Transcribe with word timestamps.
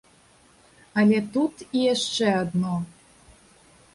Але 1.01 1.19
тут 1.35 1.53
і 1.65 1.79
яшчэ 1.93 2.27
адно. 2.43 2.75